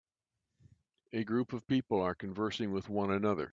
A 1.13 1.23
group 1.23 1.53
of 1.53 1.67
people 1.67 2.01
are 2.01 2.15
conversing 2.15 2.71
with 2.71 2.89
one 2.89 3.11
another. 3.11 3.49